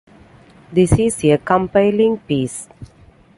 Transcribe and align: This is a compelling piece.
This 0.73 0.97
is 0.97 1.23
a 1.25 1.37
compelling 1.37 2.17
piece. 2.17 2.67